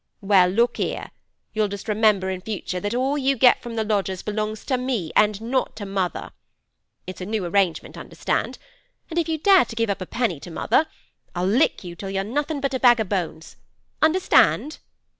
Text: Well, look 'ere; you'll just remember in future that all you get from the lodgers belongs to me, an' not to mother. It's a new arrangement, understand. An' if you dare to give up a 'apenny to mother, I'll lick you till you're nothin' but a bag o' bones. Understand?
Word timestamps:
Well, 0.21 0.47
look 0.49 0.79
'ere; 0.79 1.11
you'll 1.53 1.67
just 1.67 1.87
remember 1.87 2.31
in 2.31 2.41
future 2.41 2.79
that 2.79 2.95
all 2.95 3.19
you 3.19 3.35
get 3.37 3.61
from 3.61 3.75
the 3.75 3.83
lodgers 3.83 4.23
belongs 4.23 4.65
to 4.65 4.75
me, 4.75 5.11
an' 5.15 5.35
not 5.39 5.75
to 5.75 5.85
mother. 5.85 6.31
It's 7.05 7.21
a 7.21 7.25
new 7.27 7.45
arrangement, 7.45 7.95
understand. 7.99 8.57
An' 9.11 9.19
if 9.19 9.29
you 9.29 9.37
dare 9.37 9.65
to 9.65 9.75
give 9.75 9.91
up 9.91 10.01
a 10.01 10.05
'apenny 10.05 10.39
to 10.39 10.49
mother, 10.49 10.87
I'll 11.35 11.45
lick 11.45 11.83
you 11.83 11.95
till 11.95 12.09
you're 12.09 12.23
nothin' 12.23 12.59
but 12.61 12.73
a 12.73 12.79
bag 12.79 12.99
o' 12.99 13.03
bones. 13.03 13.57
Understand? 14.01 14.79